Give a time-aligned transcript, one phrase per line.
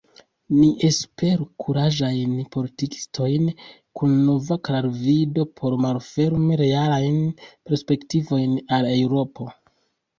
[0.59, 3.47] Ni esperu kuraĝajn politikistojn
[4.01, 9.53] kun nova klarvido por malfermi realajn perspektivojn al Eŭropo.